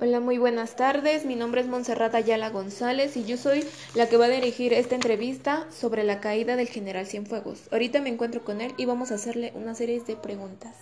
Hola, 0.00 0.18
muy 0.18 0.38
buenas 0.38 0.74
tardes. 0.74 1.24
Mi 1.24 1.36
nombre 1.36 1.60
es 1.60 1.68
Monserrata 1.68 2.18
Ayala 2.18 2.50
González 2.50 3.16
y 3.16 3.24
yo 3.24 3.36
soy 3.36 3.64
la 3.94 4.08
que 4.08 4.16
va 4.16 4.24
a 4.24 4.28
dirigir 4.28 4.72
esta 4.72 4.96
entrevista 4.96 5.68
sobre 5.70 6.02
la 6.02 6.20
caída 6.20 6.56
del 6.56 6.66
general 6.66 7.06
Cienfuegos. 7.06 7.68
Ahorita 7.70 8.00
me 8.00 8.08
encuentro 8.08 8.42
con 8.42 8.60
él 8.60 8.74
y 8.76 8.86
vamos 8.86 9.12
a 9.12 9.14
hacerle 9.14 9.52
una 9.54 9.76
serie 9.76 10.00
de 10.00 10.16
preguntas. 10.16 10.74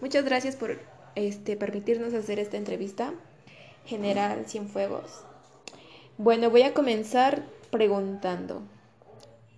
Muchas 0.00 0.24
gracias 0.24 0.54
por 0.54 0.78
este, 1.16 1.56
permitirnos 1.56 2.14
hacer 2.14 2.38
esta 2.38 2.56
entrevista, 2.56 3.12
general 3.86 4.44
Cienfuegos. 4.46 5.24
Bueno, 6.16 6.48
voy 6.48 6.62
a 6.62 6.74
comenzar 6.74 7.42
preguntando. 7.72 8.62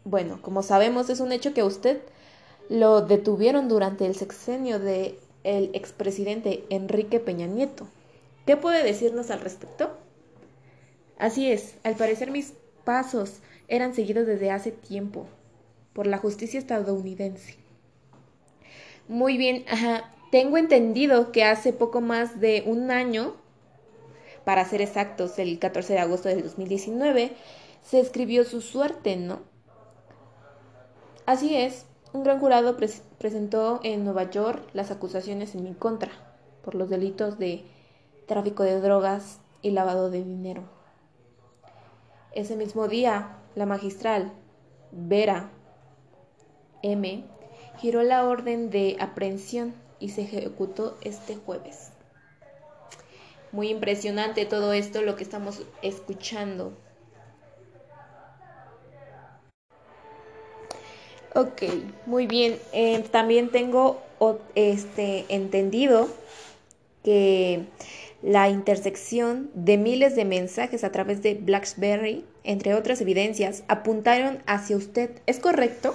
Bueno, 0.04 0.40
como 0.40 0.62
sabemos, 0.62 1.10
es 1.10 1.20
un 1.20 1.32
hecho 1.32 1.52
que 1.52 1.64
usted 1.64 2.00
lo 2.70 3.02
detuvieron 3.02 3.68
durante 3.68 4.06
el 4.06 4.14
sexenio 4.14 4.78
de 4.78 5.18
el 5.42 5.70
expresidente 5.74 6.64
Enrique 6.70 7.20
Peña 7.20 7.46
Nieto. 7.46 7.86
¿Qué 8.46 8.56
puede 8.56 8.82
decirnos 8.82 9.30
al 9.30 9.40
respecto? 9.40 9.96
Así 11.18 11.50
es, 11.50 11.76
al 11.82 11.94
parecer 11.94 12.30
mis 12.30 12.54
pasos 12.84 13.40
eran 13.68 13.94
seguidos 13.94 14.26
desde 14.26 14.50
hace 14.50 14.72
tiempo 14.72 15.26
por 15.92 16.06
la 16.06 16.18
justicia 16.18 16.58
estadounidense. 16.58 17.56
Muy 19.08 19.38
bien, 19.38 19.64
tengo 20.30 20.58
entendido 20.58 21.32
que 21.32 21.44
hace 21.44 21.72
poco 21.72 22.00
más 22.00 22.40
de 22.40 22.64
un 22.66 22.90
año, 22.90 23.34
para 24.44 24.64
ser 24.64 24.82
exactos, 24.82 25.38
el 25.38 25.58
14 25.58 25.94
de 25.94 25.98
agosto 26.00 26.28
del 26.28 26.42
2019, 26.42 27.32
se 27.82 28.00
escribió 28.00 28.44
su 28.44 28.60
suerte, 28.60 29.16
¿no? 29.16 29.40
Así 31.26 31.56
es, 31.56 31.86
un 32.12 32.24
gran 32.24 32.40
jurado 32.40 32.76
presentó 33.18 33.80
en 33.82 34.04
Nueva 34.04 34.30
York 34.30 34.62
las 34.74 34.90
acusaciones 34.90 35.54
en 35.54 35.64
mi 35.64 35.74
contra 35.74 36.10
por 36.62 36.74
los 36.74 36.90
delitos 36.90 37.38
de 37.38 37.64
tráfico 38.26 38.62
de 38.62 38.80
drogas 38.80 39.40
y 39.62 39.70
lavado 39.70 40.10
de 40.10 40.24
dinero. 40.24 40.62
Ese 42.32 42.56
mismo 42.56 42.88
día, 42.88 43.36
la 43.54 43.66
magistral 43.66 44.32
Vera 44.90 45.50
M 46.82 47.24
giró 47.78 48.02
la 48.02 48.26
orden 48.26 48.70
de 48.70 48.96
aprehensión 49.00 49.74
y 49.98 50.10
se 50.10 50.22
ejecutó 50.22 50.96
este 51.00 51.36
jueves. 51.36 51.92
Muy 53.52 53.70
impresionante 53.70 54.46
todo 54.46 54.72
esto, 54.72 55.02
lo 55.02 55.16
que 55.16 55.22
estamos 55.22 55.62
escuchando. 55.82 56.72
Ok, 61.36 61.62
muy 62.06 62.26
bien. 62.26 62.58
Eh, 62.72 63.04
también 63.10 63.50
tengo 63.50 64.00
este 64.54 65.24
entendido 65.28 66.08
que 67.02 67.66
la 68.24 68.48
intersección 68.48 69.50
de 69.52 69.76
miles 69.76 70.16
de 70.16 70.24
mensajes 70.24 70.82
a 70.82 70.90
través 70.90 71.22
de 71.22 71.34
BlackBerry, 71.34 72.24
entre 72.42 72.74
otras 72.74 73.02
evidencias, 73.02 73.64
apuntaron 73.68 74.42
hacia 74.46 74.78
usted. 74.78 75.10
¿Es 75.26 75.38
correcto? 75.40 75.94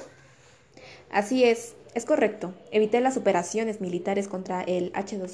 Así 1.09 1.43
es, 1.43 1.73
es 1.95 2.05
correcto. 2.05 2.53
Evité 2.71 3.01
las 3.01 3.17
operaciones 3.17 3.81
militares 3.81 4.27
contra 4.27 4.61
el 4.61 4.93
H2 4.93 5.31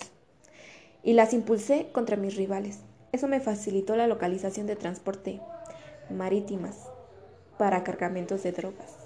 y 1.03 1.13
las 1.13 1.33
impulsé 1.33 1.87
contra 1.91 2.15
mis 2.15 2.37
rivales. 2.37 2.79
Eso 3.11 3.27
me 3.27 3.41
facilitó 3.41 3.97
la 3.97 4.07
localización 4.07 4.65
de 4.65 4.77
transporte 4.77 5.41
marítimas 6.09 6.87
para 7.57 7.83
cargamentos 7.83 8.41
de 8.43 8.53
drogas. 8.53 9.04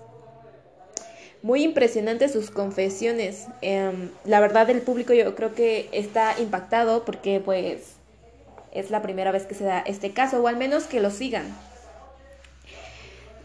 Muy 1.41 1.63
impresionantes 1.63 2.33
sus 2.33 2.51
confesiones. 2.51 3.47
Em, 3.61 4.09
la 4.25 4.39
verdad 4.39 4.69
el 4.69 4.81
público 4.81 5.13
yo 5.13 5.35
creo 5.35 5.53
que 5.53 5.89
está 5.93 6.35
impactado 6.39 7.05
porque 7.05 7.39
pues 7.39 7.93
es 8.71 8.91
la 8.91 9.01
primera 9.01 9.31
vez 9.31 9.45
que 9.45 9.55
se 9.55 9.63
da 9.63 9.79
este 9.79 10.11
caso 10.11 10.41
o 10.41 10.47
al 10.47 10.57
menos 10.57 10.85
que 10.85 10.99
lo 10.99 11.11
sigan. 11.11 11.45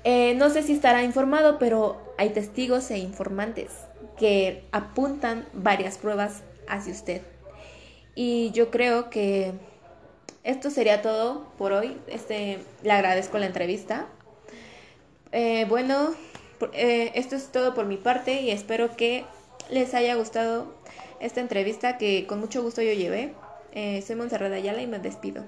Eh, 0.04 0.34
no 0.34 0.50
sé 0.50 0.62
si 0.62 0.72
estará 0.72 1.02
informado, 1.02 1.58
pero 1.58 1.96
hay 2.18 2.30
testigos 2.30 2.90
e 2.90 2.98
informantes 2.98 3.70
que 4.18 4.64
apuntan 4.70 5.46
varias 5.54 5.96
pruebas 5.96 6.42
hacia 6.68 6.92
usted. 6.92 7.22
Y 8.14 8.50
yo 8.52 8.70
creo 8.70 9.08
que 9.08 9.52
esto 10.44 10.70
sería 10.70 11.00
todo 11.00 11.46
por 11.56 11.72
hoy. 11.72 11.96
Este, 12.06 12.58
le 12.82 12.92
agradezco 12.92 13.38
la 13.38 13.46
entrevista. 13.46 14.06
Eh, 15.32 15.64
bueno, 15.68 16.14
eh, 16.72 17.12
esto 17.14 17.36
es 17.36 17.50
todo 17.52 17.74
por 17.74 17.86
mi 17.86 17.96
parte 17.96 18.40
y 18.40 18.50
espero 18.50 18.96
que 18.96 19.24
les 19.70 19.94
haya 19.94 20.14
gustado 20.14 20.74
esta 21.20 21.40
entrevista 21.40 21.98
que 21.98 22.26
con 22.26 22.40
mucho 22.40 22.62
gusto 22.62 22.82
yo 22.82 22.92
llevé. 22.92 23.32
Eh, 23.72 24.02
soy 24.06 24.16
Monserrat 24.16 24.52
Ayala 24.52 24.82
y 24.82 24.86
me 24.86 24.98
despido. 24.98 25.44